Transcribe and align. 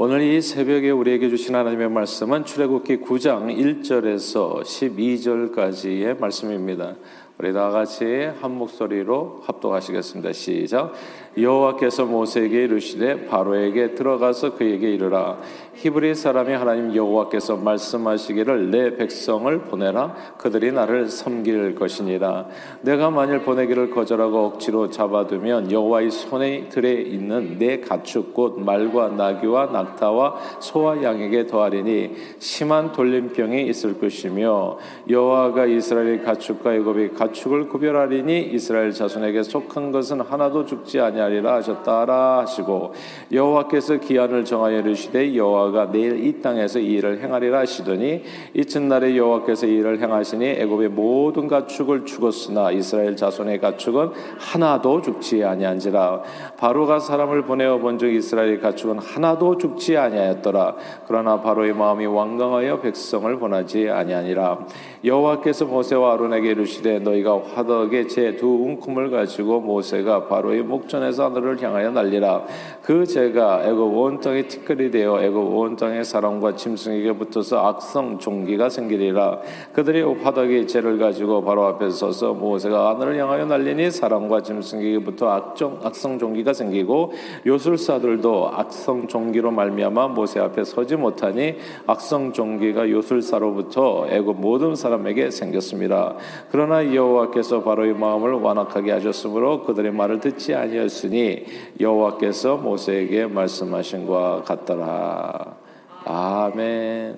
오늘 0.00 0.22
이 0.22 0.40
새벽에 0.40 0.90
우리에게 0.90 1.28
주신 1.28 1.56
하나님의 1.56 1.90
말씀은 1.90 2.44
출애굽기 2.44 2.98
9장 2.98 3.52
1절에서 3.82 4.62
12절까지의 4.62 6.20
말씀입니다. 6.20 6.94
우리 7.40 7.52
다 7.52 7.70
같이 7.70 8.28
한 8.40 8.58
목소리로 8.58 9.42
합독하시겠습니다. 9.44 10.32
시작. 10.32 10.92
여호와께서 11.40 12.04
모세에게 12.04 12.64
이르시되 12.64 13.26
바로에게 13.26 13.94
들어가서 13.94 14.56
그에게 14.56 14.92
이르라 14.92 15.38
히브리 15.74 16.16
사람이 16.16 16.52
하나님 16.52 16.96
여호와께서 16.96 17.58
말씀하시기를 17.58 18.72
내 18.72 18.96
백성을 18.96 19.56
보내라 19.60 20.16
그들이 20.38 20.72
나를 20.72 21.08
섬길 21.08 21.76
것이니라 21.76 22.48
내가 22.80 23.10
만일 23.10 23.42
보내기를 23.42 23.90
거절하고 23.90 24.46
억지로 24.46 24.90
잡아두면 24.90 25.70
여호와의 25.70 26.10
손에 26.10 26.68
들에 26.70 26.94
있는 27.02 27.58
내 27.58 27.78
가축 27.78 28.34
곧 28.34 28.58
말과 28.58 29.10
나귀와 29.10 29.66
낙타와 29.66 30.58
소와 30.58 31.04
양에게 31.04 31.46
더하리니 31.46 32.16
심한 32.40 32.90
돌림병이 32.90 33.64
있을 33.68 34.00
것이며 34.00 34.78
여호와가 35.08 35.66
이스라엘의 35.66 36.24
가축과 36.24 36.74
애굽의 36.74 37.14
가축 37.14 37.27
을 37.48 37.68
구별하리니 37.68 38.50
이스라엘 38.52 38.92
자손에게 38.92 39.42
속한 39.42 39.92
것은 39.92 40.20
하나도 40.20 40.64
죽지 40.64 41.00
아니하 41.00 41.28
아니하리라 41.28 41.56
하셨다라 41.56 42.38
하시고 42.40 42.94
여호와께서 43.32 43.98
기한을 43.98 44.44
정하여 44.44 44.80
이르시되 44.80 45.34
여호와가 45.36 45.90
내일 45.90 46.24
이 46.24 46.40
땅에서 46.40 46.78
이 46.78 46.94
일을 46.94 47.22
행하리라 47.22 47.58
하시더니 47.60 48.22
이튿날에 48.54 49.16
여호와께서 49.16 49.66
이 49.66 49.76
일을 49.76 50.00
행하시니 50.00 50.44
애굽의 50.46 50.88
모든 50.90 51.48
가축을 51.48 52.06
죽었으나 52.06 52.70
이스라엘 52.70 53.16
자손의 53.16 53.60
가축은 53.60 54.10
하나도 54.38 55.02
죽지 55.02 55.44
아니한지라. 55.44 56.22
바로가 56.56 57.00
사람을 57.00 57.42
보내어 57.42 57.78
본즉 57.78 58.14
이스라엘 58.14 58.60
가축은 58.60 58.98
하나도 58.98 59.58
죽지 59.58 59.96
아니하였더라. 59.96 60.76
그러나 61.06 61.40
바로의 61.40 61.74
마음이 61.74 62.06
완강하여 62.06 62.80
백성을 62.80 63.38
보내지 63.38 63.90
아니하니라. 63.90 64.66
여호와께서 65.04 65.66
모세와 65.66 66.14
아론에게 66.14 66.50
이르시되 66.50 67.00
너희 67.00 67.17
가 67.22 67.40
화덕에 67.40 68.06
제 68.06 68.38
두 68.38 68.46
움큼을 68.46 69.10
가지고 69.10 69.60
모세가 69.60 70.28
바로의 70.28 70.62
목전에서 70.62 71.26
하늘을 71.26 71.60
향하여 71.62 71.90
날리라. 71.90 72.44
그 72.82 73.04
죄가 73.04 73.64
애굽 73.66 73.96
온 73.96 74.20
땅에 74.20 74.46
티끌이 74.46 74.90
되어 74.90 75.20
애굽 75.22 75.56
온 75.56 75.76
땅의 75.76 76.04
사람과 76.04 76.54
짐승에게 76.54 77.12
붙어서 77.14 77.66
악성 77.66 78.18
종기가 78.18 78.68
생기리라. 78.68 79.40
그들이 79.72 80.02
화덕의 80.02 80.68
죄를 80.68 80.98
가지고 80.98 81.42
바로 81.42 81.64
앞에 81.66 81.90
서서 81.90 82.34
모세가 82.34 82.90
하늘을 82.90 83.18
향하여 83.18 83.46
날리니 83.46 83.90
사람과 83.90 84.42
짐승에게 84.42 85.00
붙어 85.00 85.28
악종, 85.30 85.80
악성 85.82 86.18
종기가 86.18 86.52
생기고 86.52 87.12
요술사들도 87.46 88.50
악성 88.54 89.08
종기로 89.08 89.50
말미암아 89.50 90.08
모세 90.08 90.40
앞에 90.40 90.64
서지 90.64 90.96
못하니 90.96 91.56
악성 91.86 92.32
종기가 92.32 92.88
요술사로부터 92.90 94.06
애굽 94.10 94.40
모든 94.40 94.74
사람에게 94.76 95.30
생겼습니다. 95.30 96.14
그러나 96.50 96.94
여 96.94 97.07
호와께서 97.08 97.62
바로의 97.62 97.94
마음을 97.94 98.32
완악하게 98.34 98.92
하셨으므로 98.92 99.64
그들의 99.64 99.92
말을 99.92 100.20
듣지 100.20 100.54
있으니 100.84 101.44
여호와께서 101.80 102.56
모세에게 102.58 103.26
말씀하신 103.26 104.06
것 104.06 104.42
같더라. 104.44 105.56
아멘. 106.04 107.16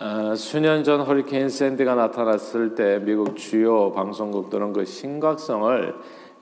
어, 0.00 0.34
수년 0.34 0.84
전 0.84 1.00
허리케인 1.00 1.48
샌디가 1.48 1.94
나타났을 1.94 2.74
때 2.74 2.98
미국 2.98 3.36
주요 3.36 3.92
방송국들은 3.92 4.72
그 4.72 4.84
심각성을 4.84 5.94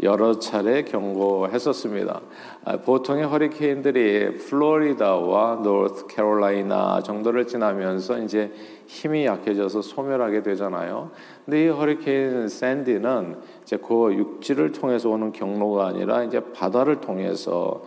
여러 0.02 0.38
차례 0.38 0.82
경고했었습니다. 0.82 2.20
아, 2.64 2.76
보통의 2.76 3.24
허리케인들이 3.24 4.36
플로리다와 4.36 5.62
노스 5.64 6.06
캐롤라이나 6.06 7.02
정도를 7.02 7.48
지나면서 7.48 8.18
이제 8.18 8.52
힘이 8.86 9.26
약해져서 9.26 9.82
소멸하게 9.82 10.44
되잖아요. 10.44 11.10
근데 11.44 11.64
이 11.64 11.68
허리케인 11.68 12.46
샌디는 12.46 13.36
이제 13.62 13.78
그 13.78 14.14
육지를 14.14 14.70
통해서 14.70 15.10
오는 15.10 15.32
경로가 15.32 15.86
아니라 15.88 16.22
이제 16.22 16.38
바다를 16.52 17.00
통해서 17.00 17.82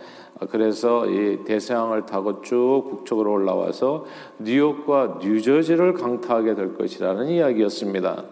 그래서 0.50 1.06
이 1.06 1.44
대서양을 1.44 2.04
타고 2.04 2.42
쭉 2.42 2.88
북쪽으로 2.90 3.32
올라와서 3.32 4.04
뉴욕과 4.38 5.20
뉴저지를 5.22 5.94
강타하게 5.94 6.54
될 6.54 6.74
것이라는 6.74 7.28
이야기였습니다. 7.28 8.24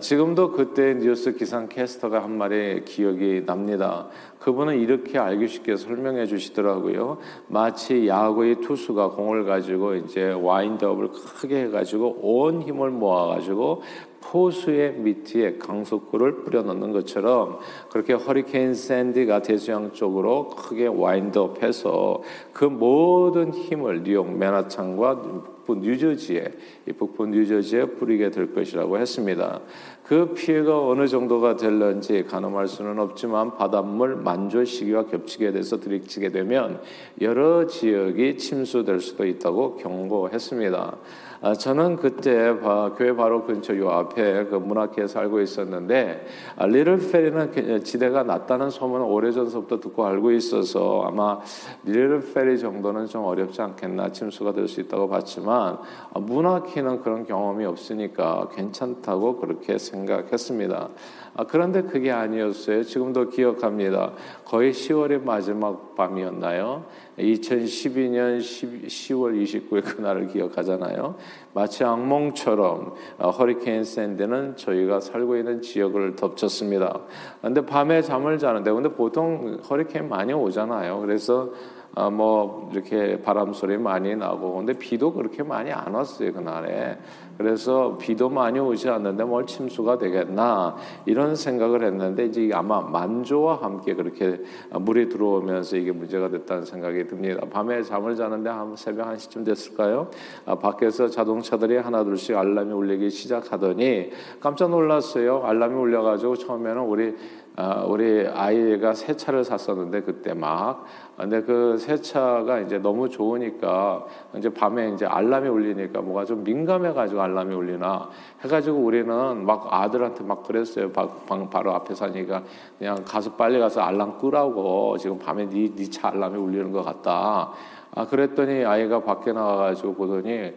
지금도 0.00 0.52
그때 0.52 0.94
뉴스 0.94 1.36
기상 1.36 1.68
캐스터가 1.68 2.22
한 2.22 2.38
말이 2.38 2.82
기억이 2.86 3.44
납니다. 3.44 4.06
그분은 4.38 4.80
이렇게 4.80 5.18
알기 5.18 5.46
쉽게 5.46 5.76
설명해 5.82 6.26
주시더라고요. 6.26 7.18
마치 7.48 8.06
야구의 8.06 8.60
투수가 8.60 9.10
공을 9.10 9.44
가지고 9.44 9.94
이제 9.96 10.32
와인드업을 10.32 11.08
크게 11.08 11.64
해가지고 11.64 12.18
온 12.22 12.62
힘을 12.62 12.90
모아가지고 12.90 13.82
포수의 14.22 14.94
밑에 14.94 15.58
강속구를 15.58 16.44
뿌려넣는 16.44 16.92
것처럼 16.92 17.58
그렇게 17.90 18.14
허리케인 18.14 18.72
샌디가 18.72 19.42
대서양 19.42 19.92
쪽으로 19.92 20.48
크게 20.48 20.86
와인드업해서 20.86 22.22
그 22.52 22.64
모든 22.64 23.52
힘을 23.52 24.04
뉴욕 24.04 24.30
맨하탄과 24.30 25.42
북부 25.64 25.76
뉴저지에 25.76 26.52
이 26.88 26.92
북부 26.92 27.26
뉴저지에 27.26 27.84
뿌리게 27.84 28.30
될 28.30 28.52
것이라고 28.52 28.98
했습니다. 28.98 29.60
그 30.04 30.34
피해가 30.34 30.88
어느 30.88 31.06
정도가 31.06 31.56
될런지 31.56 32.24
가늠할 32.24 32.66
수는 32.66 32.98
없지만 32.98 33.56
바닷물 33.56 34.16
만조 34.16 34.64
시기와 34.64 35.06
겹치게 35.06 35.52
돼서 35.52 35.78
들이치게 35.78 36.30
되면 36.30 36.80
여러 37.20 37.66
지역이 37.66 38.36
침수될 38.36 39.00
수도 39.00 39.24
있다고 39.24 39.76
경고했습니다. 39.76 40.96
아, 41.44 41.54
저는 41.54 41.96
그때 41.96 42.54
교회 42.96 43.16
바로 43.16 43.44
근처 43.44 43.76
요 43.76 43.90
앞에 43.90 44.44
그 44.44 44.56
문학회에 44.56 45.08
살고 45.08 45.40
있었는데 45.40 46.24
아, 46.56 46.66
리를 46.66 46.98
페리는 46.98 47.82
지대가 47.82 48.22
낮다는 48.22 48.70
소문을 48.70 49.06
오래전서부터 49.06 49.80
듣고 49.80 50.06
알고 50.06 50.30
있어서 50.32 51.02
아마 51.04 51.40
리를 51.84 52.22
페리 52.32 52.58
정도는 52.58 53.06
좀 53.06 53.24
어렵지 53.24 53.60
않겠나 53.60 54.12
침수가 54.12 54.52
될 54.52 54.68
수 54.72 54.80
있다고 54.80 55.08
봤지만 55.08 55.51
아, 55.52 56.18
문학회는 56.18 57.02
그런 57.02 57.26
경험이 57.26 57.64
없으니까 57.66 58.48
괜찮다고 58.54 59.36
그렇게 59.36 59.78
생각했습니다. 59.78 60.88
아, 61.34 61.44
그런데 61.44 61.82
그게 61.82 62.10
아니었어요. 62.10 62.84
지금도 62.84 63.28
기억합니다. 63.28 64.12
거의 64.44 64.72
10월의 64.72 65.22
마지막 65.22 65.91
밤이었나요? 65.94 66.84
2012년 67.18 68.40
10, 68.40 69.14
월 69.16 69.34
29일 69.34 69.84
그날을 69.84 70.28
기억하잖아요. 70.28 71.16
마치 71.54 71.84
악몽처럼 71.84 72.94
어, 73.18 73.30
허리케인 73.30 73.84
샌드는 73.84 74.56
저희가 74.56 75.00
살고 75.00 75.36
있는 75.36 75.62
지역을 75.62 76.16
덮쳤습니다. 76.16 77.00
근데 77.40 77.64
밤에 77.64 78.02
잠을 78.02 78.38
자는데 78.38 78.72
근데 78.72 78.88
보통 78.90 79.60
허리케인 79.68 80.08
많이 80.08 80.32
오잖아요. 80.32 81.00
그래서 81.00 81.50
어, 81.94 82.10
뭐 82.10 82.70
이렇게 82.72 83.20
바람 83.20 83.52
소리 83.52 83.76
많이 83.76 84.16
나고 84.16 84.56
근데 84.56 84.72
비도 84.72 85.12
그렇게 85.12 85.42
많이 85.42 85.70
안 85.70 85.92
왔어요 85.92 86.32
그날에 86.32 86.96
그래서 87.38 87.96
비도 87.98 88.28
많이 88.28 88.58
오지 88.58 88.88
않는데 88.88 89.24
뭘 89.24 89.46
침수가 89.46 89.98
되겠나 89.98 90.76
이런 91.06 91.34
생각을 91.34 91.84
했는데 91.84 92.26
이제 92.26 92.50
아마 92.52 92.80
만조와 92.80 93.56
함께 93.56 93.94
그렇게 93.94 94.40
물이 94.70 95.08
들어오면서 95.08 95.76
이게 95.76 95.92
문제가 95.92 96.28
됐다는 96.28 96.64
생각이 96.64 97.06
듭니다. 97.06 97.42
밤에 97.50 97.82
잠을 97.82 98.14
자는데 98.16 98.50
한 98.50 98.76
새벽 98.76 99.06
한 99.06 99.18
시쯤 99.18 99.44
됐을까요? 99.44 100.08
아, 100.46 100.54
밖에서 100.56 101.08
자동차들이 101.08 101.76
하나둘씩 101.76 102.36
알람이 102.36 102.72
울리기 102.72 103.10
시작하더니 103.10 104.10
깜짝 104.40 104.70
놀랐어요. 104.70 105.42
알람이 105.44 105.74
울려가지고 105.74 106.36
처음에는 106.36 106.82
우리 106.82 107.08
아, 107.10 107.41
우리 107.86 108.26
아이가 108.26 108.94
새 108.94 109.14
차를 109.16 109.44
샀었는데 109.44 110.02
그때 110.02 110.32
막 110.32 110.84
근데 111.16 111.42
그 111.42 111.76
새 111.78 111.96
차가 112.00 112.60
이제 112.60 112.78
너무 112.78 113.08
좋으니까 113.08 114.06
이제 114.36 114.48
밤에 114.48 114.90
이제 114.90 115.04
알람이 115.04 115.48
울리니까 115.48 116.00
뭐가 116.00 116.24
좀 116.24 116.44
민감해 116.44 116.92
가지고 116.92 117.22
알람이 117.22 117.54
울리나 117.54 118.08
해 118.44 118.48
가지고 118.48 118.78
우리는 118.78 119.44
막 119.44 119.68
아들한테 119.70 120.24
막 120.24 120.42
그랬어요. 120.44 120.92
방, 120.92 121.50
바로 121.50 121.74
앞에 121.74 121.94
사니까 121.94 122.42
그냥 122.78 123.02
가서 123.04 123.32
빨리 123.32 123.58
가서 123.58 123.80
알람 123.80 124.18
끄라고 124.18 124.96
지금 124.98 125.18
밤에 125.18 125.46
네차 125.46 125.76
네 125.76 126.16
알람이 126.16 126.38
울리는 126.38 126.72
것 126.72 126.82
같다. 126.82 127.52
아 127.94 128.06
그랬더니 128.06 128.64
아이가 128.64 129.02
밖에 129.02 129.32
나가 129.32 129.56
가지고 129.56 129.94
보더니 129.94 130.54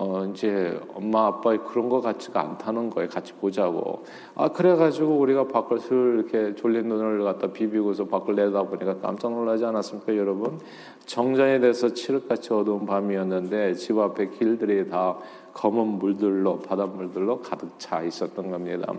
어 0.00 0.24
이제 0.26 0.80
엄마 0.94 1.26
아빠 1.26 1.56
그런 1.56 1.88
거 1.88 2.00
같지가 2.00 2.40
않다는 2.40 2.88
거예요. 2.90 3.08
같이 3.08 3.32
보자고. 3.32 4.04
아 4.36 4.48
그래 4.48 4.76
가지고 4.76 5.18
우리가 5.18 5.48
밖을 5.48 5.80
슬 5.80 6.24
이렇게 6.30 6.54
졸린 6.54 6.86
눈을 6.86 7.24
갖다 7.24 7.48
비비고서 7.48 8.04
밖을 8.04 8.36
내다 8.36 8.62
보니까 8.62 8.98
깜짝 8.98 9.32
놀라지 9.32 9.64
않았습니까, 9.64 10.16
여러분? 10.16 10.60
정전이 11.06 11.60
돼서 11.60 11.92
칠흑같이 11.92 12.52
어두운 12.52 12.86
밤이었는데 12.86 13.74
집 13.74 13.98
앞에 13.98 14.28
길들이 14.28 14.88
다 14.88 15.18
검은 15.54 15.98
물들로 15.98 16.60
바닷물들로 16.60 17.40
가득 17.40 17.68
차 17.80 18.00
있었던 18.00 18.52
겁니다. 18.52 18.92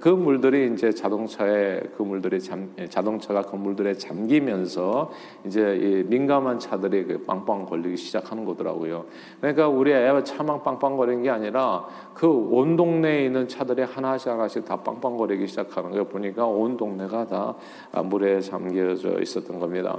그 0.00 0.08
물들이 0.08 0.72
이제 0.72 0.90
자동차에 0.92 1.80
그 1.96 2.02
물들이 2.02 2.40
잠, 2.40 2.72
자동차가 2.88 3.42
그 3.42 3.56
물들에 3.56 3.94
잠기면서 3.94 5.10
이제 5.44 5.76
이 5.76 6.02
민감한 6.08 6.58
차들이 6.58 7.04
그 7.04 7.22
빵빵 7.24 7.66
걸리기 7.66 7.96
시작하는 7.96 8.44
거더라고요. 8.44 9.04
그러니까 9.40 9.68
우리 9.68 9.92
애가 9.92 10.24
차만 10.24 10.62
빵빵 10.62 10.96
거리는 10.96 11.22
게 11.22 11.30
아니라 11.30 11.86
그 12.14 12.46
온 12.56 12.76
동네에 12.76 13.24
있는 13.26 13.48
차들이 13.48 13.82
하나씩 13.82 14.28
하나씩 14.28 14.64
다 14.64 14.76
빵빵 14.76 15.16
거리기 15.16 15.46
시작하는 15.46 15.90
거 15.90 16.04
보니까 16.04 16.46
온 16.46 16.76
동네가 16.76 17.26
다 17.26 17.54
물에 18.02 18.40
잠겨져 18.40 19.20
있었던 19.20 19.58
겁니다. 19.58 19.98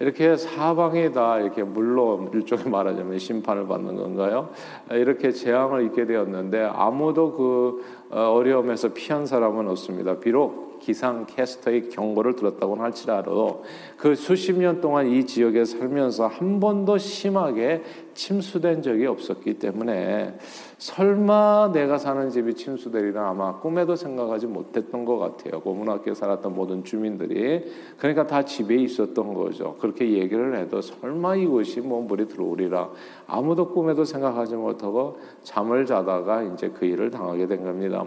이렇게 0.00 0.36
사방이 0.36 1.12
다 1.12 1.38
이렇게 1.38 1.62
물로 1.62 2.28
일종의 2.32 2.68
말하자면 2.68 3.18
심판을 3.18 3.66
받는 3.66 3.96
건가요? 3.96 4.50
이렇게 4.90 5.30
재앙을 5.30 5.84
입게 5.86 6.06
되었는데 6.06 6.70
아무도 6.72 7.32
그 7.32 7.84
어, 8.12 8.34
어려움에서 8.34 8.90
피한 8.92 9.26
사람은 9.26 9.68
없습니다. 9.68 10.18
비록 10.18 10.71
기상 10.82 11.26
캐스터의 11.26 11.90
경고를 11.90 12.34
들었다고 12.34 12.74
할지라도 12.74 13.62
그 13.96 14.16
수십 14.16 14.58
년 14.58 14.80
동안 14.80 15.06
이 15.06 15.24
지역에 15.24 15.64
살면서 15.64 16.26
한 16.26 16.58
번도 16.58 16.98
심하게 16.98 17.82
침수된 18.14 18.82
적이 18.82 19.06
없었기 19.06 19.54
때문에 19.54 20.36
설마 20.78 21.70
내가 21.72 21.98
사는 21.98 22.28
집이 22.28 22.54
침수되리라 22.54 23.30
아마 23.30 23.60
꿈에도 23.60 23.94
생각하지 23.94 24.48
못했던 24.48 25.04
것 25.04 25.18
같아요. 25.18 25.60
고문학교에 25.60 26.14
살았던 26.14 26.52
모든 26.52 26.82
주민들이 26.82 27.64
그러니까 27.96 28.26
다 28.26 28.44
집에 28.44 28.74
있었던 28.74 29.34
거죠. 29.34 29.76
그렇게 29.78 30.10
얘기를 30.10 30.58
해도 30.58 30.80
설마 30.80 31.36
이곳이 31.36 31.80
뭐 31.80 32.02
물이 32.02 32.26
들어오리라 32.26 32.90
아무도 33.28 33.68
꿈에도 33.68 34.04
생각하지 34.04 34.56
못하고 34.56 35.18
잠을 35.44 35.86
자다가 35.86 36.42
이제 36.42 36.70
그 36.70 36.84
일을 36.84 37.12
당하게 37.12 37.46
된 37.46 37.62
겁니다. 37.62 38.04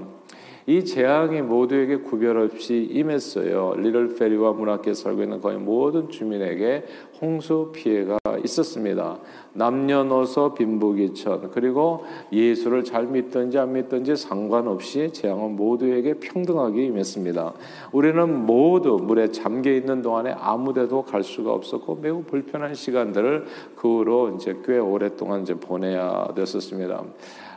이 0.68 0.84
재앙이 0.84 1.44
모두에게 1.44 1.98
구별 1.98 2.38
없이 2.40 2.88
임했어요. 2.92 3.76
리를 3.78 4.16
페리와 4.16 4.54
문학계 4.54 4.96
살고 4.96 5.22
있는 5.22 5.40
거의 5.40 5.58
모든 5.58 6.10
주민에게 6.10 6.86
홍수 7.22 7.72
피해가 7.72 8.18
있었습니다. 8.44 9.20
남녀노소 9.54 10.56
빈부귀천 10.56 11.52
그리고 11.52 12.04
예수를 12.32 12.84
잘 12.84 13.06
믿든지 13.06 13.60
안 13.60 13.74
믿든지 13.74 14.16
상관없이 14.16 15.12
재앙은 15.14 15.56
모두에게 15.56 16.16
평등하게 16.16 16.86
임했습니다. 16.86 17.54
우리는 17.92 18.46
모두 18.46 18.98
물에 19.02 19.30
잠겨 19.32 19.72
있는 19.72 20.02
동안에 20.02 20.32
아무데도 20.32 21.04
갈 21.04 21.24
수가 21.24 21.54
없었고 21.54 22.00
매우 22.02 22.24
불편한 22.24 22.74
시간들을 22.74 23.46
그 23.76 24.00
후로 24.00 24.36
이제 24.36 24.58
꽤 24.66 24.80
오랫동안 24.80 25.44
이제 25.44 25.54
보내야 25.54 26.34
됐었습니다. 26.36 27.04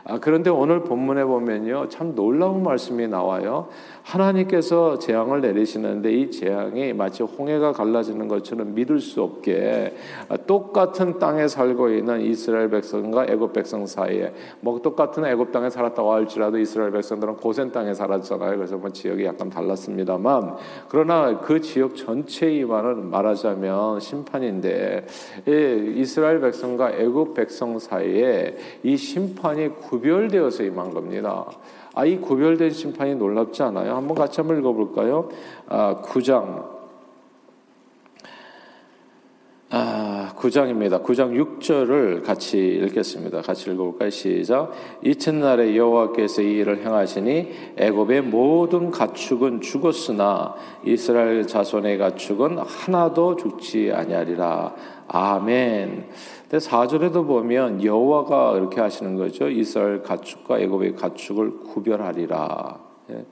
아, 0.09 0.17
그런데 0.19 0.49
오늘 0.49 0.81
본문에 0.83 1.23
보면요. 1.23 1.87
참 1.89 2.15
놀라운 2.15 2.63
말씀이 2.63 3.07
나와요. 3.07 3.67
하나님께서 4.01 4.97
재앙을 4.97 5.41
내리시는데 5.41 6.11
이 6.11 6.31
재앙이 6.31 6.93
마치 6.93 7.21
홍해가 7.21 7.73
갈라지는 7.73 8.27
것처럼 8.27 8.73
믿을 8.73 8.99
수 8.99 9.21
없게 9.21 9.93
똑같은 10.47 11.19
땅에 11.19 11.47
살고 11.47 11.91
있는 11.91 12.21
이스라엘 12.21 12.71
백성과 12.71 13.27
애굽 13.29 13.53
백성 13.53 13.85
사이에 13.85 14.33
뭐 14.61 14.81
똑같은 14.81 15.25
애굽 15.25 15.51
땅에 15.51 15.69
살았다고 15.69 16.11
할지라도 16.11 16.57
이스라엘 16.57 16.91
백성들은 16.91 17.35
고센 17.37 17.71
땅에 17.71 17.93
살았잖아요. 17.93 18.57
그래서 18.57 18.77
뭐 18.77 18.89
지역이 18.89 19.25
약간 19.25 19.49
달랐습니다만 19.49 20.55
그러나 20.87 21.39
그 21.39 21.61
지역 21.61 21.95
전체의 21.95 22.65
말은 22.65 23.11
말하자면 23.11 23.99
심판인데 23.99 25.05
이스라엘 25.95 26.41
백성과 26.41 26.93
애굽 26.93 27.35
백성 27.35 27.77
사이에 27.77 28.57
이 28.81 28.97
심판이 28.97 29.69
구 29.75 29.98
별되어서 30.01 30.63
임한 30.63 30.93
겁니다. 30.93 31.45
아, 31.93 32.05
이 32.05 32.17
구별된 32.17 32.71
심판이 32.71 33.15
놀랍지 33.15 33.63
않아요? 33.63 33.95
한번 33.95 34.15
같이 34.15 34.39
한번 34.39 34.59
읽어볼까요? 34.59 35.29
아, 35.67 36.01
9장. 36.03 36.79
아, 39.71 40.33
9장입니다. 40.35 41.03
9장 41.03 41.59
6절을 41.59 42.23
같이 42.23 42.57
읽겠습니다. 42.57 43.41
같이 43.41 43.69
읽어볼까요? 43.69 44.09
시작. 44.09 44.71
이튿날에 45.03 45.75
여호와께서 45.75 46.41
이 46.41 46.57
일을 46.57 46.83
행하시니 46.83 47.75
애굽의 47.77 48.23
모든 48.23 48.89
가축은 48.89 49.61
죽었으나 49.61 50.55
이스라엘 50.83 51.45
자손의 51.45 51.99
가축은 51.99 52.57
하나도 52.57 53.35
죽지 53.35 53.91
아니하리라. 53.93 54.73
아멘. 55.07 56.07
근데 56.49 56.65
4절에도 56.65 57.27
보면 57.27 57.83
여호와가 57.83 58.57
이렇게 58.57 58.81
하시는 58.81 59.15
거죠. 59.15 59.47
이스라엘 59.47 60.01
가축과 60.01 60.59
애굽의 60.59 60.95
가축을 60.95 61.59
구별하리라. 61.59 62.79
예. 63.11 63.25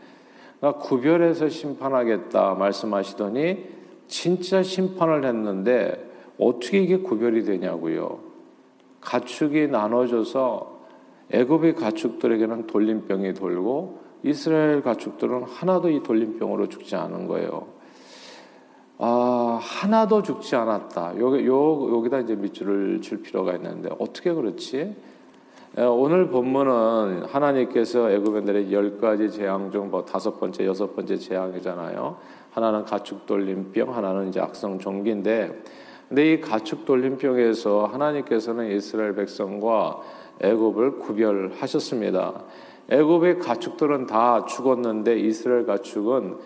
그러니까 0.59 0.83
구별해서 0.83 1.49
심판하겠다 1.49 2.53
말씀하시더니 2.53 3.65
진짜 4.07 4.61
심판을 4.61 5.25
했는데 5.25 6.11
어떻게 6.39 6.79
이게 6.79 6.97
구별이 6.97 7.43
되냐고요. 7.43 8.19
가축이 9.01 9.67
나눠져서 9.67 10.77
애굽의 11.31 11.73
가축들에게는 11.73 12.67
돌림병이 12.67 13.33
돌고 13.33 13.99
이스라엘 14.21 14.83
가축들은 14.83 15.43
하나도 15.43 15.89
이 15.89 16.03
돌림병으로 16.03 16.69
죽지 16.69 16.95
않은 16.95 17.27
거예요. 17.27 17.76
아, 18.99 19.59
하나도 19.61 20.23
죽지 20.23 20.55
않았다. 20.55 21.19
여기, 21.19 21.45
요, 21.45 21.95
여기다 21.97 22.19
이제 22.19 22.35
밑줄을 22.35 23.01
칠 23.01 23.21
필요가 23.21 23.53
있는데, 23.55 23.89
어떻게 23.99 24.33
그렇지? 24.33 24.95
오늘 25.77 26.29
본문은 26.29 27.25
하나님께서 27.25 28.09
애굽인들의 28.09 28.73
열 28.73 28.97
가지 28.97 29.29
재앙 29.29 29.69
중 29.69 29.91
뭐 29.91 30.03
다섯 30.03 30.39
번째, 30.39 30.65
여섯 30.65 30.95
번째 30.95 31.17
재앙이잖아요. 31.17 32.17
하나는 32.51 32.83
가축 32.85 33.27
돌림병, 33.27 33.95
하나는 33.95 34.29
이제 34.29 34.39
악성 34.39 34.79
종기인데, 34.79 35.61
근데 36.09 36.33
이 36.33 36.41
가축 36.41 36.85
돌림병에서 36.85 37.85
하나님께서는 37.85 38.71
이스라엘 38.75 39.13
백성과 39.13 39.99
애굽을 40.41 40.99
구별하셨습니다. 40.99 42.45
애굽의 42.89 43.39
가축들은 43.39 44.07
다 44.07 44.45
죽었는데 44.45 45.19
이스라엘 45.19 45.65
가축은 45.65 46.37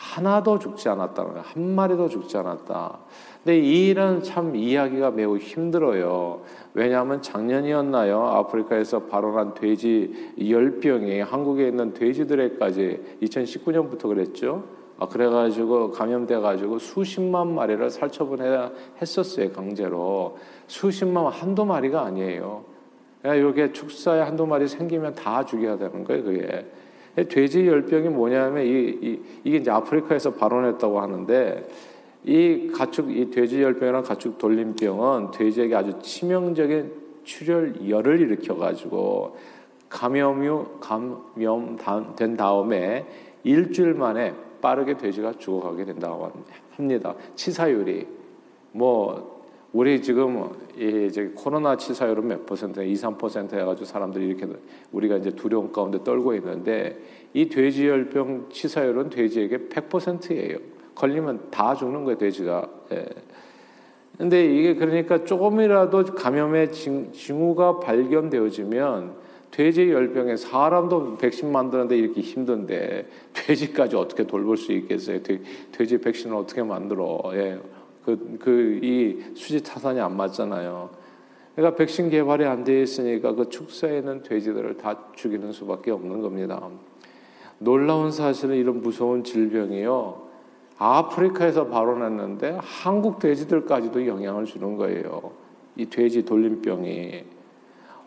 하나도 0.00 0.58
죽지 0.58 0.88
않았다는 0.88 1.32
거예요. 1.32 1.44
한 1.46 1.74
마리도 1.74 2.08
죽지 2.08 2.38
않았다. 2.38 2.98
근데 3.44 3.58
이 3.58 3.88
일은 3.88 4.22
참 4.22 4.56
이해하기가 4.56 5.10
매우 5.10 5.36
힘들어요. 5.36 6.40
왜냐하면 6.72 7.20
작년이었나요? 7.20 8.26
아프리카에서 8.26 9.04
발원한 9.04 9.52
돼지 9.52 10.32
열병이 10.40 11.20
한국에 11.20 11.68
있는 11.68 11.92
돼지들에까지 11.92 13.18
2019년부터 13.22 14.08
그랬죠. 14.08 14.64
아, 14.98 15.06
그래가지고 15.06 15.90
감염돼가지고 15.92 16.78
수십만 16.78 17.54
마리를 17.54 17.88
살처분해야 17.90 18.70
했었어요 19.00 19.50
강제로 19.52 20.38
수십만 20.66 21.26
한두 21.26 21.64
마리가 21.64 22.02
아니에요. 22.02 22.64
이게 23.24 23.72
축사에 23.72 24.20
한두 24.20 24.46
마리 24.46 24.66
생기면 24.66 25.14
다 25.14 25.44
죽여야 25.44 25.76
되는 25.76 26.04
거예요 26.04 26.24
그게. 26.24 26.66
돼지 27.14 27.66
열병이 27.66 28.08
뭐냐면 28.08 28.64
이, 28.64 28.98
이, 29.02 29.20
이게 29.44 29.58
이제 29.58 29.70
아프리카에서 29.70 30.34
발원했다고 30.34 31.00
하는데 31.00 31.68
이 32.24 32.70
가축 32.74 33.16
이 33.16 33.30
돼지 33.30 33.62
열병이랑 33.62 34.02
가축 34.02 34.38
돌림병은 34.38 35.30
돼지에게 35.32 35.74
아주 35.74 35.98
치명적인 36.00 36.92
출혈열을 37.24 38.20
일으켜 38.20 38.56
가지고 38.56 39.36
감염이 39.88 40.48
감염된 40.80 42.36
다음에 42.36 43.06
일주일 43.42 43.94
만에 43.94 44.34
빠르게 44.60 44.96
돼지가 44.96 45.32
죽어가게 45.38 45.84
된다고 45.84 46.30
합니다. 46.76 47.14
치사율이 47.34 48.06
뭐 48.72 49.39
우리 49.72 50.02
지금 50.02 50.50
이제 50.76 51.30
코로나 51.34 51.76
치사율은 51.76 52.26
몇 52.26 52.44
퍼센트, 52.46 52.80
2, 52.80 52.92
3% 52.94 53.52
해가지고 53.52 53.84
사람들이 53.84 54.26
이렇게 54.26 54.46
우리가 54.90 55.16
이제 55.16 55.30
두려움 55.30 55.70
가운데 55.70 56.02
떨고 56.02 56.34
있는데 56.34 56.98
이 57.34 57.48
돼지열병 57.48 58.48
치사율은 58.50 59.10
돼지에게 59.10 59.68
100%예요. 59.68 60.58
걸리면 60.96 61.50
다 61.50 61.74
죽는 61.74 62.04
거예요, 62.04 62.18
돼지가. 62.18 62.68
예. 62.92 63.06
근데 64.18 64.44
이게 64.44 64.74
그러니까 64.74 65.24
조금이라도 65.24 66.04
감염의 66.16 66.72
징후가 66.72 67.78
발견되어지면 67.80 69.14
돼지 69.50 69.90
열병에 69.90 70.36
사람도 70.36 71.16
백신 71.16 71.50
만드는데 71.50 71.96
이렇게 71.96 72.20
힘든데 72.20 73.08
돼지까지 73.32 73.96
어떻게 73.96 74.26
돌볼 74.26 74.56
수 74.56 74.72
있겠어요? 74.72 75.22
돼 75.22 75.40
지 75.86 75.98
백신을 75.98 76.36
어떻게 76.36 76.62
만들어? 76.62 77.22
예. 77.34 77.58
그, 78.04 78.38
그, 78.40 78.80
이 78.82 79.18
수지 79.34 79.62
타산이 79.62 80.00
안 80.00 80.16
맞잖아요. 80.16 80.90
그러니까 81.54 81.76
백신 81.76 82.10
개발이 82.10 82.44
안 82.44 82.64
돼 82.64 82.82
있으니까 82.82 83.32
그 83.34 83.48
축사에 83.48 83.98
있는 83.98 84.22
돼지들을 84.22 84.76
다 84.76 84.96
죽이는 85.14 85.52
수밖에 85.52 85.90
없는 85.90 86.22
겁니다. 86.22 86.68
놀라운 87.58 88.10
사실은 88.10 88.56
이런 88.56 88.80
무서운 88.80 89.22
질병이요. 89.22 90.30
아프리카에서 90.78 91.66
발원했는데 91.66 92.58
한국 92.62 93.18
돼지들까지도 93.18 94.06
영향을 94.06 94.46
주는 94.46 94.76
거예요. 94.76 95.32
이 95.76 95.86
돼지 95.86 96.24
돌림병이. 96.24 97.24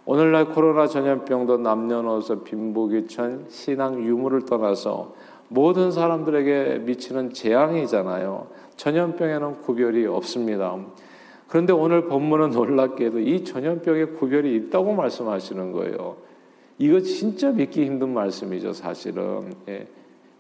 오늘날 0.06 0.50
코로나 0.50 0.88
전염병도 0.88 1.60
남녀노소 1.60 2.44
빈부귀천 2.44 3.46
신앙 3.50 4.04
유무를 4.04 4.46
떠나서 4.46 5.14
모든 5.48 5.92
사람들에게 5.92 6.80
미치는 6.80 7.34
재앙이잖아요. 7.34 8.48
전염병에는 8.78 9.62
구별이 9.62 10.06
없습니다. 10.06 10.78
그런데 11.48 11.72
오늘 11.72 12.08
본문은 12.08 12.52
놀랍게도 12.52 13.20
이 13.20 13.44
전염병에 13.44 14.06
구별이 14.06 14.56
있다고 14.56 14.94
말씀하시는 14.94 15.72
거예요. 15.72 16.18
이거 16.80 17.00
진짜 17.00 17.52
믿기 17.52 17.86
힘든 17.86 18.14
말씀이죠, 18.14 18.74
사실은. 18.74 19.54
예. 19.68 19.88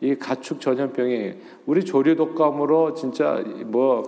이 0.01 0.15
가축 0.15 0.59
전염병이 0.59 1.33
우리 1.65 1.85
조류 1.85 2.15
독감으로 2.15 2.95
진짜 2.95 3.43
뭐 3.65 4.03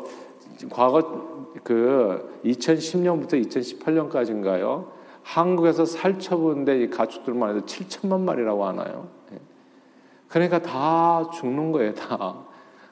과거 0.69 1.51
그 1.63 2.41
2010년부터 2.43 3.41
2018년까지인가요? 3.47 4.87
한국에서 5.23 5.85
살처분된 5.85 6.81
이 6.81 6.89
가축들만 6.89 7.55
해도 7.55 7.65
7천만 7.65 8.21
마리라고 8.21 8.65
하나요? 8.65 9.07
예. 9.31 9.39
그러니까 10.27 10.61
다 10.61 11.29
죽는 11.31 11.71
거예요, 11.71 11.93
다. 11.93 12.45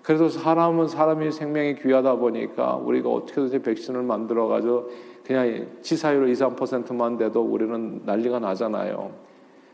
그래서 0.04 0.28
사람은 0.28 0.90
사람이 0.90 1.32
생명이 1.32 1.76
귀하다 1.76 2.18
보니까 2.18 2.76
우리가 2.76 3.10
어떻게든지 3.10 3.60
백신을 3.60 4.04
만들어 4.04 4.48
가지고 4.48 4.90
그냥 5.26 5.68
치사율 5.82 6.30
2, 6.30 6.34
3%만 6.34 7.18
돼도 7.18 7.42
우리는 7.42 8.02
난리가 8.06 8.40
나잖아요. 8.40 9.12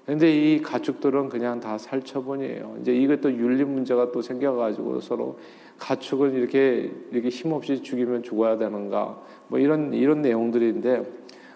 근데 0.05 0.31
이 0.31 0.61
가축들은 0.61 1.29
그냥 1.29 1.59
다 1.59 1.77
살처분이에요. 1.77 2.77
이제 2.81 2.95
이것도 2.95 3.31
윤리 3.33 3.63
문제가 3.63 4.11
또 4.11 4.21
생겨가지고 4.21 5.01
서로 5.01 5.37
가축은 5.77 6.33
이렇게 6.33 6.91
이렇게 7.11 7.29
힘없이 7.29 7.81
죽이면 7.81 8.23
죽어야 8.23 8.57
되는가 8.57 9.19
뭐 9.47 9.59
이런 9.59 9.93
이런 9.93 10.21
내용들인데 10.21 11.03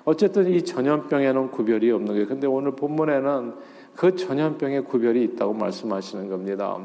어쨌든 0.05 0.51
이 0.51 0.63
전염병에는 0.63 1.51
구별이 1.51 1.91
없는 1.91 2.13
거예요. 2.13 2.27
근데 2.27 2.47
오늘 2.47 2.71
본문에는 2.71 3.53
그 3.95 4.15
전염병에 4.15 4.81
구별이 4.81 5.23
있다고 5.23 5.53
말씀하시는 5.53 6.29
겁니다. 6.29 6.77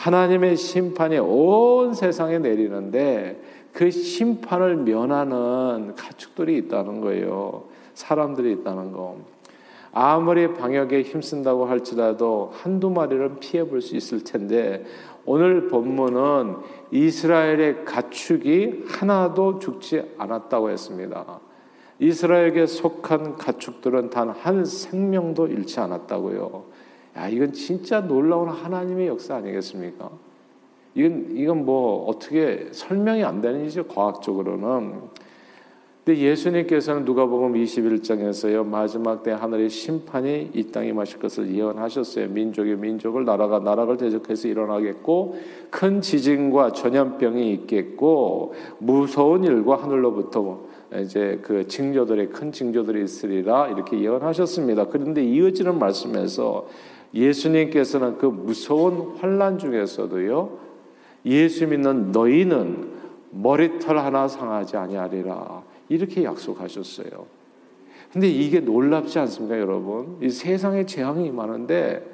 하나님의 0.00 0.56
심판이 0.56 1.18
온 1.18 1.92
세상에 1.92 2.38
내리는데 2.38 3.38
그 3.72 3.90
심판을 3.90 4.76
면하는 4.76 5.94
가축들이 5.94 6.56
있다는 6.56 7.02
거예요. 7.02 7.64
사람들이 7.92 8.52
있다는 8.52 8.92
거. 8.92 9.16
아무리 9.92 10.54
방역에 10.54 11.02
힘쓴다고 11.02 11.66
할지라도 11.66 12.50
한두 12.54 12.88
마리는 12.88 13.40
피해 13.40 13.64
볼 13.64 13.82
수 13.82 13.94
있을 13.94 14.24
텐데 14.24 14.84
오늘 15.26 15.68
본문은 15.68 16.56
이스라엘의 16.92 17.84
가축이 17.84 18.84
하나도 18.88 19.58
죽지 19.58 20.14
않았다고 20.16 20.70
했습니다. 20.70 21.40
이스라엘에게 21.98 22.64
속한 22.64 23.36
가축들은 23.36 24.08
단 24.08 24.30
한 24.30 24.64
생명도 24.64 25.48
잃지 25.48 25.78
않았다고요. 25.80 26.64
야, 27.16 27.28
이건 27.28 27.52
진짜 27.52 28.00
놀라운 28.00 28.48
하나님의 28.48 29.08
역사 29.08 29.36
아니겠습니까? 29.36 30.10
이건 30.94 31.26
이건 31.36 31.64
뭐 31.64 32.06
어떻게 32.06 32.68
설명이 32.72 33.24
안 33.24 33.40
되는 33.40 33.60
일이죠 33.60 33.86
과학적으로는. 33.86 35.20
근데 36.04 36.18
예수님께서는 36.22 37.04
누가복음 37.04 37.52
21장에서요 37.52 38.64
마지막 38.64 39.22
때 39.22 39.32
하늘의 39.32 39.68
심판이 39.68 40.50
이 40.54 40.64
땅에 40.72 40.92
마실 40.92 41.18
것을 41.18 41.54
예언하셨어요. 41.54 42.28
민족이 42.28 42.74
민족을 42.76 43.24
나라가 43.24 43.58
나라를 43.58 43.96
대적해서 43.98 44.48
일어나겠고 44.48 45.36
큰 45.68 46.00
지진과 46.00 46.72
전염병이 46.72 47.52
있겠고 47.52 48.54
무서운 48.78 49.44
일과 49.44 49.76
하늘로부터 49.76 50.60
이제 51.02 51.38
그 51.42 51.68
징조들의 51.68 52.30
큰 52.30 52.50
징조들이 52.50 53.04
있으리라 53.04 53.68
이렇게 53.68 54.00
예언하셨습니다. 54.00 54.86
그런데 54.86 55.22
이어지는 55.22 55.78
말씀에서 55.78 56.66
예수님께서는 57.14 58.18
그 58.18 58.26
무서운 58.26 59.16
환란 59.18 59.58
중에서도요 59.58 60.58
예수 61.26 61.66
믿는 61.66 62.12
너희는 62.12 62.88
머리털 63.30 63.98
하나 63.98 64.26
상하지 64.26 64.76
아니하리라. 64.76 65.62
이렇게 65.88 66.24
약속하셨어요. 66.24 67.26
근데 68.12 68.28
이게 68.28 68.60
놀랍지 68.60 69.18
않습니까, 69.20 69.58
여러분? 69.58 70.16
이 70.20 70.30
세상에 70.30 70.84
재앙이 70.86 71.30
많은데 71.30 72.04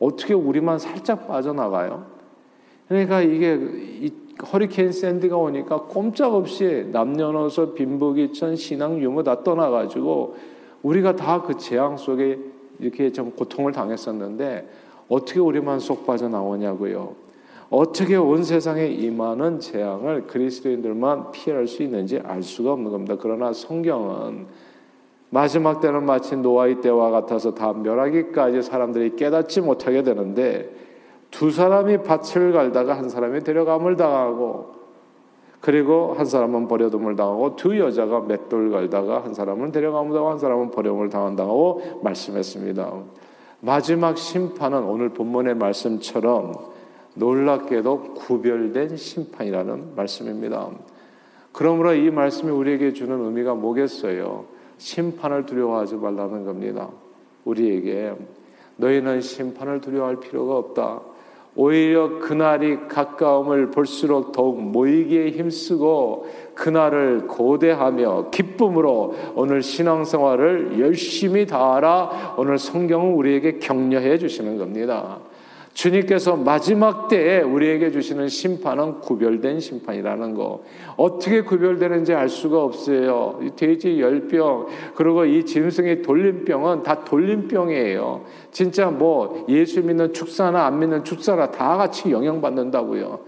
어떻게 0.00 0.34
우리만 0.34 0.78
살짝 0.78 1.28
빠져나가요? 1.28 2.06
그러니까 2.88 3.20
이게 3.20 3.54
이 4.00 4.12
허리케인 4.52 4.90
샌디가 4.90 5.36
오니까 5.36 5.82
꼼짝없이 5.82 6.88
남녀노소 6.90 7.74
빈부귀천 7.74 8.56
신앙 8.56 9.00
유무 9.00 9.22
다 9.22 9.44
떠나가지고 9.44 10.36
우리가 10.82 11.14
다 11.14 11.42
그 11.42 11.58
재앙 11.58 11.96
속에 11.96 12.38
이렇게 12.80 13.12
좀 13.12 13.30
고통을 13.32 13.72
당했었는데 13.72 14.68
어떻게 15.08 15.40
우리만 15.40 15.80
쏙 15.80 16.06
빠져나오냐고요. 16.06 17.14
어떻게 17.70 18.16
온 18.16 18.42
세상에 18.42 18.86
임하는 18.86 19.60
재앙을 19.60 20.26
그리스도인들만 20.26 21.30
피할 21.30 21.68
수 21.68 21.82
있는지 21.82 22.20
알 22.24 22.42
수가 22.42 22.72
없는 22.72 22.90
겁니다. 22.90 23.16
그러나 23.20 23.52
성경은 23.52 24.46
마지막 25.30 25.80
때는 25.80 26.04
마치 26.04 26.36
노아의 26.36 26.80
때와 26.80 27.10
같아서 27.10 27.54
다 27.54 27.72
멸하기까지 27.72 28.62
사람들이 28.62 29.14
깨닫지 29.14 29.60
못하게 29.60 30.02
되는데 30.02 30.68
두 31.30 31.52
사람이 31.52 31.98
밭을 32.02 32.52
갈다가 32.52 32.98
한 32.98 33.08
사람이 33.08 33.44
데려감을 33.44 33.96
당하고 33.96 34.79
그리고 35.60 36.14
한 36.14 36.24
사람은 36.24 36.68
버려둠을 36.68 37.16
당하고 37.16 37.56
두 37.56 37.78
여자가 37.78 38.20
맷돌 38.20 38.70
갈다가 38.70 39.22
한 39.22 39.34
사람은 39.34 39.72
당하고 39.72 40.30
한 40.30 40.38
사람은 40.38 40.70
버려움을 40.70 41.10
당한다고 41.10 42.00
말씀했습니다. 42.02 42.92
마지막 43.60 44.16
심판은 44.16 44.82
오늘 44.84 45.10
본문의 45.10 45.54
말씀처럼 45.56 46.54
놀랍게도 47.14 48.14
구별된 48.14 48.96
심판이라는 48.96 49.94
말씀입니다. 49.96 50.70
그러므로 51.52 51.92
이 51.92 52.10
말씀이 52.10 52.50
우리에게 52.50 52.92
주는 52.92 53.22
의미가 53.22 53.54
뭐겠어요? 53.54 54.46
심판을 54.78 55.44
두려워하지 55.44 55.96
말라는 55.96 56.44
겁니다. 56.44 56.88
우리에게 57.44 58.14
너희는 58.76 59.20
심판을 59.20 59.82
두려워할 59.82 60.20
필요가 60.20 60.56
없다. 60.56 61.02
오히려 61.62 62.20
그날이 62.20 62.88
가까움을 62.88 63.70
볼수록 63.70 64.32
더욱 64.32 64.62
모이기에 64.62 65.32
힘쓰고 65.32 66.26
그날을 66.54 67.26
고대하며 67.26 68.30
기쁨으로 68.30 69.14
오늘 69.34 69.60
신앙생활을 69.60 70.80
열심히 70.80 71.44
다하라. 71.44 72.36
오늘 72.38 72.56
성경은 72.56 73.12
우리에게 73.12 73.58
격려해 73.58 74.16
주시는 74.16 74.56
겁니다. 74.56 75.18
주님께서 75.72 76.36
마지막 76.36 77.08
때에 77.08 77.40
우리에게 77.40 77.90
주시는 77.90 78.28
심판은 78.28 79.00
구별된 79.00 79.60
심판이라는 79.60 80.34
거. 80.34 80.62
어떻게 80.96 81.42
구별되는지 81.42 82.12
알 82.12 82.28
수가 82.28 82.62
없어요. 82.62 83.38
이 83.42 83.50
돼지 83.56 84.00
열병, 84.00 84.66
그리고 84.94 85.24
이 85.24 85.44
짐승의 85.44 86.02
돌림병은 86.02 86.82
다 86.82 87.04
돌림병이에요. 87.04 88.24
진짜 88.50 88.90
뭐 88.90 89.46
예수 89.48 89.82
믿는 89.82 90.12
축사나 90.12 90.66
안 90.66 90.78
믿는 90.78 91.04
축사나 91.04 91.50
다 91.50 91.76
같이 91.76 92.10
영향받는다고요. 92.10 93.20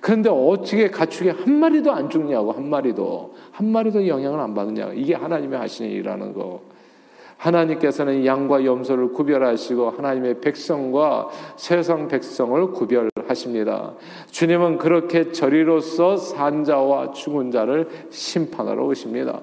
그런데 0.00 0.30
어떻게 0.30 0.90
가축이 0.90 1.30
한 1.30 1.54
마리도 1.54 1.92
안 1.92 2.08
죽냐고, 2.08 2.52
한 2.52 2.70
마리도. 2.70 3.34
한 3.50 3.66
마리도 3.66 4.06
영향을 4.06 4.38
안 4.38 4.54
받느냐고. 4.54 4.92
이게 4.92 5.14
하나님이 5.14 5.56
하시는 5.56 5.90
일이라는 5.90 6.32
거. 6.34 6.60
하나님께서는 7.38 8.26
양과 8.26 8.64
염소를 8.64 9.12
구별하시고 9.12 9.90
하나님의 9.90 10.40
백성과 10.40 11.28
세상 11.56 12.08
백성을 12.08 12.70
구별하십니다. 12.72 13.94
주님은 14.30 14.78
그렇게 14.78 15.32
저리로서 15.32 16.16
산자와 16.16 17.12
죽은 17.12 17.50
자를 17.50 17.88
심판하러 18.10 18.84
오십니다. 18.84 19.40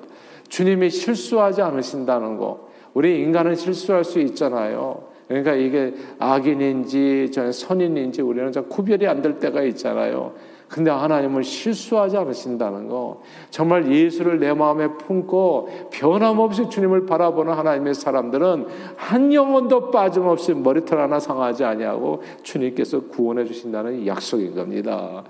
주님이 0.49 0.89
실수하지 0.89 1.61
않으신다는 1.61 2.37
거. 2.37 2.67
우리 2.93 3.21
인간은 3.21 3.55
실수할 3.55 4.03
수 4.03 4.19
있잖아요. 4.19 5.03
그러니까 5.27 5.53
이게 5.53 5.93
악인인지 6.19 7.31
선인인지 7.51 8.21
우리는 8.21 8.51
구별이 8.69 9.07
안 9.07 9.21
될 9.21 9.39
때가 9.39 9.63
있잖아요. 9.63 10.33
근데 10.67 10.89
하나님은 10.89 11.43
실수하지 11.43 12.17
않으신다는 12.17 12.89
거. 12.89 13.21
정말 13.49 13.91
예수를 13.91 14.39
내 14.39 14.53
마음에 14.53 14.87
품고 14.87 15.89
변함없이 15.91 16.69
주님을 16.69 17.05
바라보는 17.05 17.53
하나님의 17.53 17.93
사람들은 17.93 18.65
한 18.95 19.33
영혼도 19.33 19.91
빠짐없이 19.91 20.53
머리털 20.53 20.99
하나 20.99 21.19
상하지 21.19 21.63
아니하고 21.63 22.23
주님께서 22.43 23.01
구원해 23.07 23.45
주신다는 23.45 24.05
약속인 24.07 24.55
겁니다. 24.55 25.23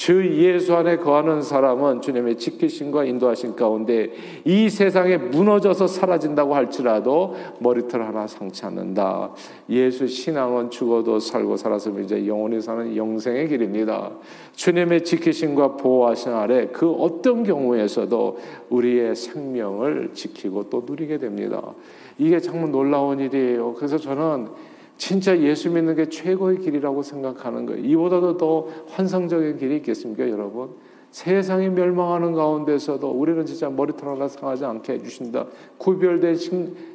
주 0.00 0.26
예수 0.38 0.74
안에 0.74 0.96
거하는 0.96 1.42
사람은 1.42 2.00
주님의 2.00 2.38
지키심과 2.38 3.04
인도하신 3.04 3.54
가운데 3.54 4.10
이 4.46 4.70
세상에 4.70 5.18
무너져서 5.18 5.86
사라진다고 5.86 6.54
할지라도 6.54 7.36
머리털 7.58 8.02
하나 8.02 8.26
상치 8.26 8.64
않는다. 8.64 9.32
예수 9.68 10.06
신앙은 10.06 10.70
죽어도 10.70 11.20
살고 11.20 11.58
살아서 11.58 11.90
이제 12.00 12.26
영원히 12.26 12.62
사는 12.62 12.96
영생의 12.96 13.48
길입니다. 13.48 14.12
주님 14.54 14.79
의 14.88 15.04
지키심과 15.04 15.76
보호하신 15.76 16.32
아래 16.32 16.68
그 16.68 16.90
어떤 16.90 17.42
경우에서도 17.42 18.38
우리의 18.70 19.14
생명을 19.14 20.10
지키고 20.14 20.70
또 20.70 20.84
누리게 20.86 21.18
됩니다. 21.18 21.74
이게 22.18 22.40
정말 22.40 22.70
놀라운 22.70 23.20
일이에요. 23.20 23.74
그래서 23.74 23.98
저는 23.98 24.48
진짜 24.96 25.38
예수 25.38 25.70
믿는 25.70 25.94
게 25.94 26.08
최고의 26.08 26.58
길이라고 26.58 27.02
생각하는 27.02 27.66
거예요. 27.66 27.82
이보다도 27.84 28.36
더 28.36 28.66
환상적인 28.88 29.56
길이 29.58 29.76
있겠습니까, 29.76 30.28
여러분? 30.28 30.70
세상이 31.10 31.70
멸망하는 31.70 32.34
가운데서도 32.34 33.10
우리는 33.10 33.44
진짜 33.44 33.68
머리털 33.68 34.10
하나 34.10 34.28
상하지 34.28 34.64
않게 34.64 34.92
해주신다. 34.94 35.46
구별된 35.78 36.36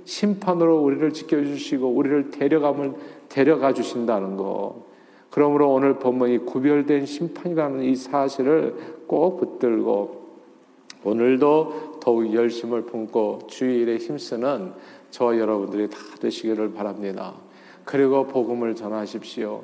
심, 0.06 0.40
판으로 0.40 0.82
우리를 0.84 1.12
지켜주시고 1.12 1.88
우리를 1.88 2.30
데려가면 2.32 2.96
데려가 3.28 3.74
주신다는 3.74 4.38
거. 4.38 4.86
그러므로 5.36 5.74
오늘 5.74 5.96
본문이 5.96 6.46
구별된 6.46 7.06
심판이라는 7.06 7.84
이 7.84 7.94
사실을 7.98 8.74
꼭 9.06 9.38
붙들고 9.38 10.24
오늘도 11.04 12.00
더욱 12.00 12.34
열심을 12.34 12.84
품고 12.84 13.40
주일에 13.48 13.98
힘쓰는 13.98 14.72
저와 15.12 15.38
여러분들이 15.38 15.90
다 15.90 15.98
되시기를 16.22 16.72
바랍니다. 16.72 17.34
그리고 17.84 18.26
복음을 18.28 18.76
전하십시오. 18.76 19.64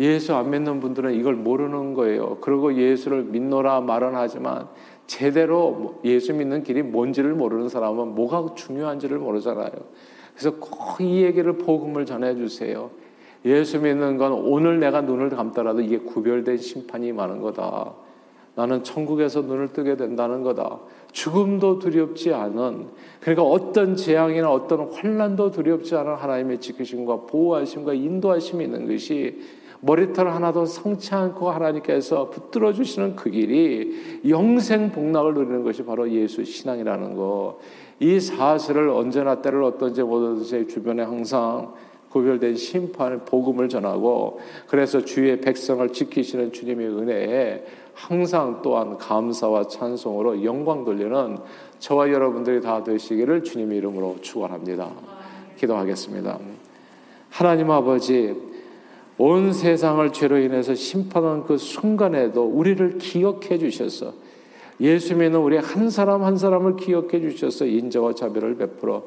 예수 0.00 0.34
안 0.34 0.50
믿는 0.50 0.80
분들은 0.80 1.14
이걸 1.14 1.34
모르는 1.34 1.94
거예요. 1.94 2.36
그리고 2.42 2.74
예수를 2.74 3.22
믿노라 3.24 3.80
말은 3.80 4.14
하지만 4.14 4.68
제대로 5.06 5.98
예수 6.04 6.34
믿는 6.34 6.62
길이 6.62 6.82
뭔지를 6.82 7.32
모르는 7.32 7.70
사람은 7.70 8.14
뭐가 8.14 8.54
중요한지를 8.54 9.18
모르잖아요. 9.18 9.72
그래서 10.34 10.56
꼭 10.56 11.00
이 11.00 11.22
얘기를 11.22 11.54
복음을 11.54 12.04
전해 12.04 12.34
주세요. 12.36 12.90
예수 13.46 13.80
믿는 13.80 14.18
건 14.18 14.32
오늘 14.32 14.80
내가 14.80 15.00
눈을 15.00 15.30
감더라도 15.30 15.80
이게 15.80 15.98
구별된 15.98 16.58
심판이 16.58 17.12
많은 17.12 17.40
거다. 17.40 17.94
나는 18.56 18.82
천국에서 18.82 19.42
눈을 19.42 19.72
뜨게 19.72 19.96
된다는 19.96 20.42
거다. 20.42 20.80
죽음도 21.12 21.78
두렵지 21.78 22.34
않은 22.34 22.88
그러니까 23.20 23.42
어떤 23.44 23.96
재앙이나 23.96 24.50
어떤 24.50 24.92
환란도 24.92 25.52
두렵지 25.52 25.94
않은 25.94 26.14
하나님의 26.14 26.60
지키심과 26.60 27.26
보호하심과 27.26 27.94
인도하심이 27.94 28.64
있는 28.64 28.88
것이 28.88 29.40
머리털 29.80 30.28
하나도 30.28 30.64
성치 30.64 31.14
않고 31.14 31.50
하나님께서 31.50 32.30
붙들어 32.30 32.72
주시는 32.72 33.14
그 33.14 33.30
길이 33.30 34.22
영생 34.28 34.90
복락을 34.90 35.34
누리는 35.34 35.62
것이 35.62 35.84
바로 35.84 36.10
예수 36.10 36.44
신앙이라는 36.44 37.14
거. 37.14 37.60
이 38.00 38.18
사실을 38.18 38.88
언제나 38.88 39.40
때를 39.40 39.62
어떤지 39.62 40.02
모든지 40.02 40.66
주변에 40.66 41.02
항상 41.02 41.74
구별된 42.16 42.56
심판을 42.56 43.18
복음을 43.18 43.68
전하고 43.68 44.40
그래서 44.68 45.04
주의 45.04 45.38
백성을 45.38 45.86
지키시는 45.92 46.52
주님의 46.52 46.88
은혜에 46.88 47.64
항상 47.92 48.60
또한 48.62 48.96
감사와 48.96 49.68
찬송으로 49.68 50.42
영광 50.44 50.84
돌리는 50.84 51.38
저와 51.78 52.10
여러분들이 52.10 52.62
다 52.62 52.82
되시기를 52.82 53.44
주님의 53.44 53.78
이름으로 53.78 54.16
축원합니다. 54.22 54.90
기도하겠습니다. 55.58 56.38
하나님 57.28 57.70
아버지 57.70 58.34
온 59.18 59.52
세상을 59.52 60.10
죄로 60.12 60.38
인해서 60.38 60.74
심판한 60.74 61.44
그 61.44 61.58
순간에도 61.58 62.44
우리를 62.44 62.98
기억해 62.98 63.58
주셔서 63.58 64.12
예수 64.80 65.14
믿는 65.16 65.38
우리 65.40 65.56
한 65.56 65.90
사람 65.90 66.22
한 66.22 66.36
사람을 66.36 66.76
기억해 66.76 67.20
주셔서 67.20 67.66
인자와 67.66 68.14
자비를 68.14 68.56
베풀어 68.56 69.04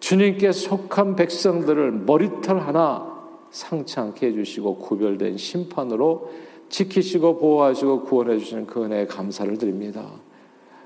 주님께 0.00 0.52
속한 0.52 1.14
백성들을 1.16 1.92
머리털 1.92 2.58
하나 2.58 3.20
상치 3.50 4.00
않게 4.00 4.28
해주시고 4.28 4.76
구별된 4.76 5.36
심판으로 5.36 6.30
지키시고 6.68 7.38
보호하시고 7.38 8.02
구원해 8.02 8.38
주시는 8.38 8.66
그 8.66 8.84
은혜에 8.84 9.06
감사를 9.06 9.56
드립니다. 9.58 10.06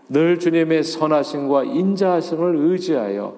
늘 0.09 0.39
주님의 0.39 0.83
선하심과 0.83 1.65
인자하심을 1.65 2.57
의지하여 2.57 3.35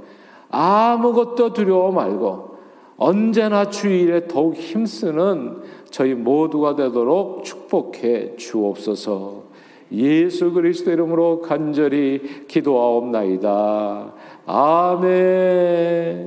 아무것도 0.50 1.52
두려워 1.52 1.92
말고 1.92 2.56
언제나 2.96 3.68
주일에 3.68 4.26
더욱 4.26 4.54
힘쓰는 4.54 5.58
저희 5.90 6.14
모두가 6.14 6.76
되도록 6.76 7.44
축복해 7.44 8.36
주옵소서. 8.36 9.44
예수 9.92 10.52
그리스도 10.52 10.90
이름으로 10.90 11.42
간절히 11.42 12.46
기도하옵나이다. 12.48 14.14
아멘. 14.46 16.26